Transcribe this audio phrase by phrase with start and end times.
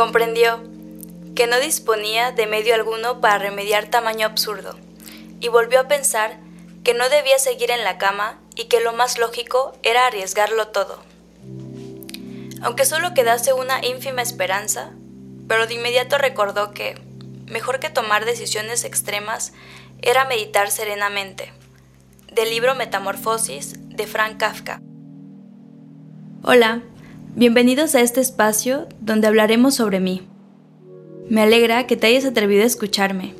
[0.00, 0.62] Comprendió
[1.36, 4.78] que no disponía de medio alguno para remediar tamaño absurdo,
[5.40, 6.40] y volvió a pensar
[6.82, 11.02] que no debía seguir en la cama y que lo más lógico era arriesgarlo todo.
[12.62, 14.92] Aunque solo quedase una ínfima esperanza,
[15.48, 16.98] pero de inmediato recordó que,
[17.44, 19.52] mejor que tomar decisiones extremas,
[20.00, 21.52] era meditar serenamente.
[22.32, 24.80] Del libro Metamorfosis de Frank Kafka.
[26.42, 26.80] Hola,
[27.36, 30.22] bienvenidos a este espacio donde hablaremos sobre mí.
[31.28, 33.34] Me alegra que te hayas atrevido a escucharme.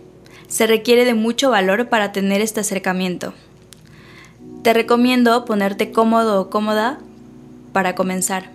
[0.48, 3.34] Se requiere de mucho valor para tener este acercamiento.
[4.62, 6.98] Te recomiendo ponerte cómodo o cómoda
[7.72, 8.50] para comenzar.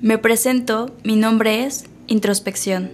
[0.00, 2.90] Me presento, mi nombre es Introspección.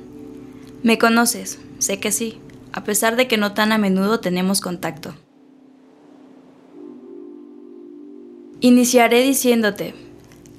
[0.82, 2.40] Me conoces, sé que sí,
[2.72, 5.14] a pesar de que no tan a menudo tenemos contacto.
[8.60, 9.94] Iniciaré diciéndote,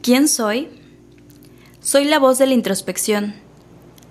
[0.03, 0.67] ¿quién soy?
[1.79, 3.35] Soy la voz de la introspección.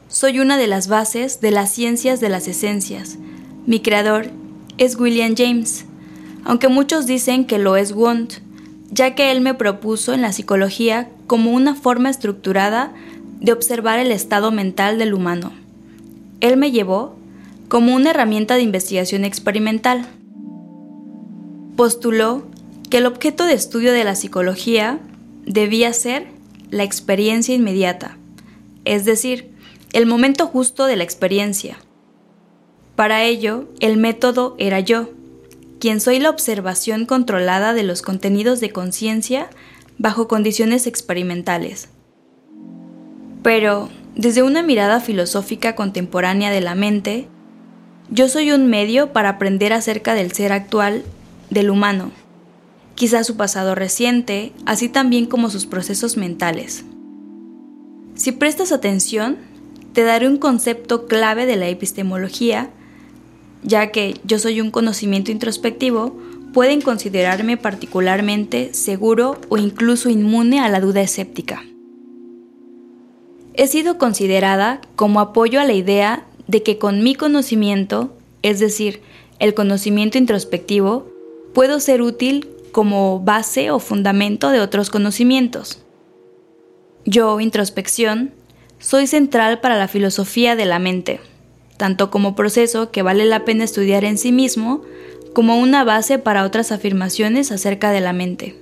[0.08, 3.18] Soy una de las bases de las ciencias de las esencias.
[3.66, 4.30] Mi creador
[4.78, 5.84] es William James,
[6.44, 8.38] aunque muchos dicen que lo es Wundt,
[8.90, 12.94] ya que él me propuso en la psicología como una forma estructurada
[13.40, 15.52] de observar el estado mental del humano.
[16.40, 17.16] Él me llevó
[17.68, 20.06] como una herramienta de investigación experimental.
[21.76, 22.46] Postuló
[22.88, 24.98] que el objeto de estudio de la psicología
[25.44, 26.26] debía ser
[26.70, 28.16] la experiencia inmediata,
[28.84, 29.52] es decir,
[29.92, 31.76] el momento justo de la experiencia.
[32.96, 35.10] Para ello, el método era yo,
[35.80, 39.50] quien soy la observación controlada de los contenidos de conciencia
[39.98, 41.88] bajo condiciones experimentales.
[43.42, 47.28] Pero, desde una mirada filosófica contemporánea de la mente,
[48.10, 51.02] yo soy un medio para aprender acerca del ser actual
[51.50, 52.12] del humano
[53.02, 56.84] quizá su pasado reciente, así también como sus procesos mentales.
[58.14, 59.38] Si prestas atención,
[59.92, 62.70] te daré un concepto clave de la epistemología,
[63.64, 66.16] ya que yo soy un conocimiento introspectivo,
[66.52, 71.64] pueden considerarme particularmente seguro o incluso inmune a la duda escéptica.
[73.54, 79.00] He sido considerada como apoyo a la idea de que con mi conocimiento, es decir,
[79.40, 81.08] el conocimiento introspectivo,
[81.52, 85.82] puedo ser útil como base o fundamento de otros conocimientos.
[87.04, 88.32] Yo, introspección,
[88.78, 91.20] soy central para la filosofía de la mente,
[91.76, 94.82] tanto como proceso que vale la pena estudiar en sí mismo,
[95.32, 98.56] como una base para otras afirmaciones acerca de la mente.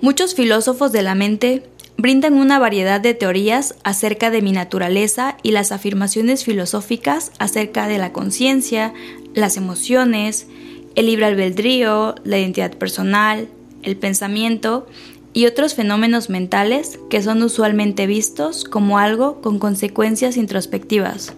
[0.00, 1.62] Muchos filósofos de la mente
[1.96, 7.98] brindan una variedad de teorías acerca de mi naturaleza y las afirmaciones filosóficas acerca de
[7.98, 8.92] la conciencia,
[9.34, 10.48] las emociones,
[10.96, 13.48] el libre albedrío, la identidad personal,
[13.82, 14.86] el pensamiento
[15.32, 21.34] y otros fenómenos mentales que son usualmente vistos como algo con consecuencias introspectivas.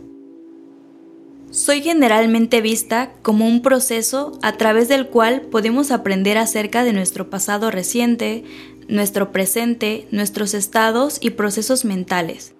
[1.50, 7.28] Soy generalmente vista como un proceso a través del cual podemos aprender acerca de nuestro
[7.28, 8.44] pasado reciente,
[8.86, 12.54] nuestro presente, nuestros estados y procesos mentales.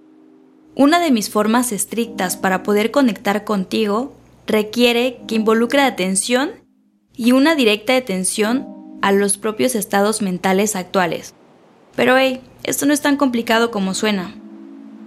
[0.74, 4.16] Una de mis formas estrictas para poder conectar contigo
[4.46, 6.50] requiere que involucre atención
[7.18, 8.66] y una directa detención
[9.02, 11.34] a los propios estados mentales actuales.
[11.96, 14.34] Pero hey, esto no es tan complicado como suena.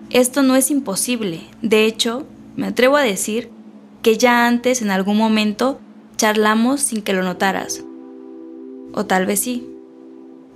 [0.09, 1.41] Esto no es imposible.
[1.61, 2.27] De hecho,
[2.57, 3.49] me atrevo a decir
[4.01, 5.79] que ya antes en algún momento
[6.17, 7.85] charlamos sin que lo notaras.
[8.93, 9.65] O tal vez sí.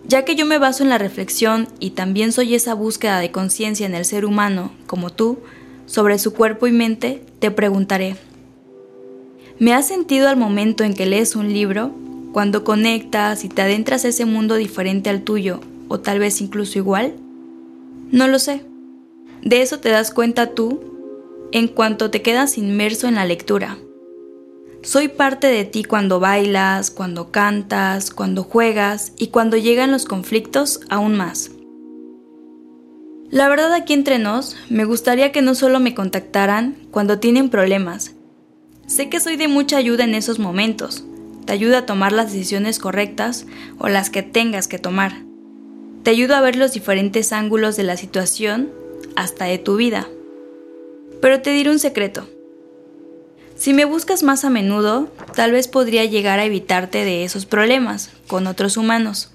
[0.06, 3.86] Ya que yo me baso en la reflexión y también soy esa búsqueda de conciencia
[3.86, 5.40] en el ser humano, como tú,
[5.86, 8.18] sobre su cuerpo y mente, te preguntaré,
[9.58, 11.94] ¿Me has sentido al momento en que lees un libro?
[12.34, 16.78] Cuando conectas y te adentras a ese mundo diferente al tuyo, o tal vez incluso
[16.78, 17.16] igual?
[18.12, 18.66] No lo sé.
[19.44, 23.78] De eso te das cuenta tú en cuanto te quedas inmerso en la lectura.
[24.82, 30.82] Soy parte de ti cuando bailas, cuando cantas, cuando juegas y cuando llegan los conflictos
[30.90, 31.52] aún más.
[33.30, 38.15] La verdad aquí entre nos, me gustaría que no solo me contactaran cuando tienen problemas,
[38.88, 41.04] Sé que soy de mucha ayuda en esos momentos.
[41.46, 43.46] Te ayuda a tomar las decisiones correctas
[43.80, 45.24] o las que tengas que tomar.
[46.04, 48.72] Te ayudo a ver los diferentes ángulos de la situación,
[49.16, 50.08] hasta de tu vida.
[51.22, 52.30] Pero te diré un secreto.
[53.56, 58.12] Si me buscas más a menudo, tal vez podría llegar a evitarte de esos problemas
[58.28, 59.32] con otros humanos.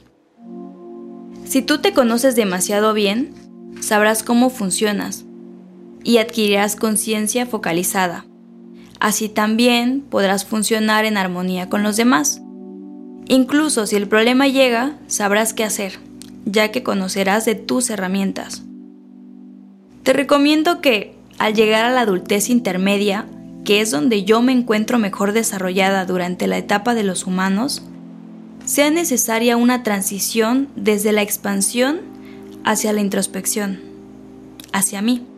[1.45, 3.35] Si tú te conoces demasiado bien,
[3.81, 5.25] sabrás cómo funcionas
[6.05, 8.27] y adquirirás conciencia focalizada.
[9.01, 12.43] Así también podrás funcionar en armonía con los demás.
[13.27, 15.99] Incluso si el problema llega, sabrás qué hacer,
[16.45, 18.63] ya que conocerás de tus herramientas.
[20.03, 23.27] Te recomiendo que, al llegar a la adultez intermedia,
[23.65, 27.83] que es donde yo me encuentro mejor desarrollada durante la etapa de los humanos,
[28.65, 32.01] sea necesaria una transición desde la expansión
[32.65, 33.81] hacia la introspección,
[34.73, 35.30] hacia mí.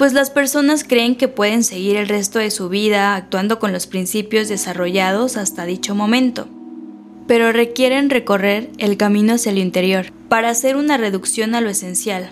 [0.00, 3.86] Pues las personas creen que pueden seguir el resto de su vida actuando con los
[3.86, 6.48] principios desarrollados hasta dicho momento,
[7.26, 12.30] pero requieren recorrer el camino hacia el interior para hacer una reducción a lo esencial.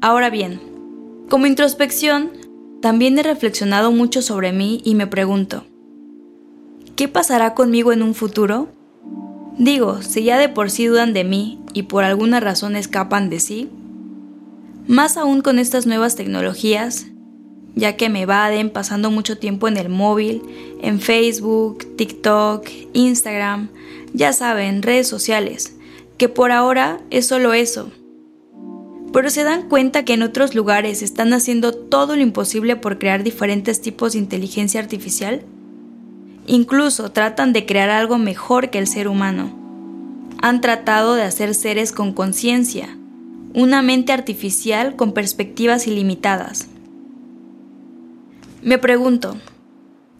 [0.00, 0.62] Ahora bien,
[1.28, 2.30] como introspección,
[2.80, 5.66] también he reflexionado mucho sobre mí y me pregunto,
[6.96, 8.68] ¿qué pasará conmigo en un futuro?
[9.58, 13.40] Digo, si ya de por sí dudan de mí y por alguna razón escapan de
[13.40, 13.68] sí,
[14.86, 17.09] más aún con estas nuevas tecnologías,
[17.74, 20.42] ya que me evaden pasando mucho tiempo en el móvil,
[20.82, 23.68] en Facebook, TikTok, Instagram,
[24.12, 25.76] ya saben, redes sociales,
[26.18, 27.90] que por ahora es solo eso,
[29.12, 33.24] pero se dan cuenta que en otros lugares están haciendo todo lo imposible por crear
[33.24, 35.42] diferentes tipos de inteligencia artificial.
[36.46, 39.56] Incluso tratan de crear algo mejor que el ser humano.
[40.42, 42.96] Han tratado de hacer seres con conciencia,
[43.52, 46.68] una mente artificial con perspectivas ilimitadas.
[48.62, 49.38] Me pregunto,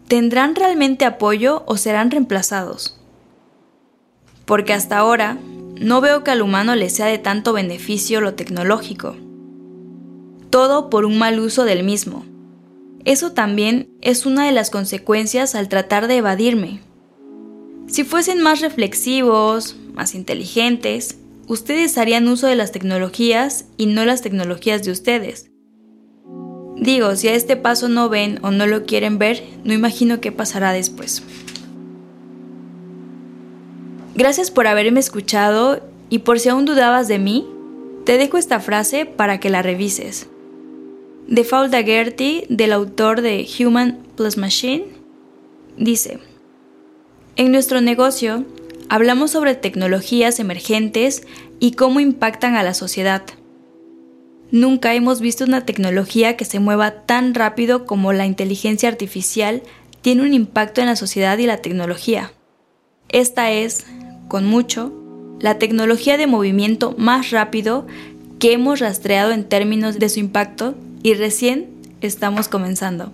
[0.07, 2.99] ¿tendrán realmente apoyo o serán reemplazados?
[4.45, 5.37] Porque hasta ahora
[5.79, 9.15] no veo que al humano le sea de tanto beneficio lo tecnológico.
[10.49, 12.25] Todo por un mal uso del mismo.
[13.05, 16.81] Eso también es una de las consecuencias al tratar de evadirme.
[17.85, 24.23] Si fuesen más reflexivos, más inteligentes, ustedes harían uso de las tecnologías y no las
[24.23, 25.50] tecnologías de ustedes.
[26.81, 30.31] Digo, si a este paso no ven o no lo quieren ver, no imagino qué
[30.31, 31.21] pasará después.
[34.15, 35.79] Gracias por haberme escuchado
[36.09, 37.47] y por si aún dudabas de mí,
[38.03, 40.27] te dejo esta frase para que la revises.
[41.27, 44.85] De Paul Daguerty, del autor de Human Plus Machine,
[45.77, 46.17] dice,
[47.35, 48.43] En nuestro negocio
[48.89, 51.27] hablamos sobre tecnologías emergentes
[51.59, 53.21] y cómo impactan a la sociedad.
[54.51, 59.63] Nunca hemos visto una tecnología que se mueva tan rápido como la inteligencia artificial
[60.01, 62.33] tiene un impacto en la sociedad y la tecnología.
[63.07, 63.85] Esta es,
[64.27, 64.93] con mucho,
[65.39, 67.87] la tecnología de movimiento más rápido
[68.39, 71.69] que hemos rastreado en términos de su impacto y recién
[72.01, 73.13] estamos comenzando.